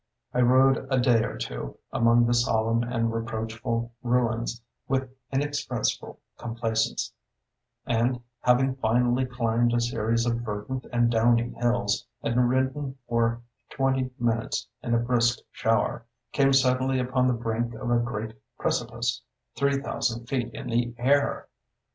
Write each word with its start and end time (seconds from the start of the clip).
I 0.33 0.41
rode 0.41 0.87
a 0.89 0.99
day 0.99 1.23
or 1.23 1.37
two 1.37 1.77
among 1.93 2.25
the 2.25 2.33
solemn 2.33 2.81
and 2.81 3.13
reproachful 3.13 3.91
ruins 4.01 4.59
with 4.87 5.13
inexpressible 5.31 6.19
complacence, 6.39 7.13
and, 7.85 8.19
having 8.39 8.77
finally 8.77 9.27
climbed 9.27 9.75
a 9.75 9.79
series 9.79 10.25
of 10.25 10.37
verdant 10.37 10.87
and 10.91 11.11
downy 11.11 11.51
hills, 11.51 12.07
and 12.23 12.49
ridden 12.49 12.97
for 13.07 13.43
twenty 13.69 14.09
minutes 14.17 14.67
in 14.81 14.95
a 14.95 14.99
brisk 14.99 15.37
shower, 15.51 16.05
came 16.31 16.51
suddenly 16.51 16.99
upon 16.99 17.27
the 17.27 17.35
brink 17.35 17.75
of 17.75 17.91
a 17.91 17.99
great 17.99 18.35
precipice, 18.57 19.21
three 19.55 19.77
thousand 19.79 20.25
feet 20.27 20.51
in 20.55 20.65
the 20.67 20.95
air. 20.97 21.47